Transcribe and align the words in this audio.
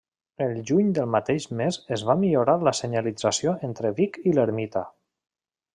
El 0.43 0.53
Juny 0.69 0.87
del 0.99 1.11
mateix 1.15 1.45
mes 1.59 1.77
es 1.97 2.05
va 2.09 2.17
millorar 2.23 2.57
la 2.69 2.75
senyalització 2.81 3.57
entre 3.69 3.95
Vic 4.01 4.23
i 4.33 4.39
l'ermita. 4.39 4.89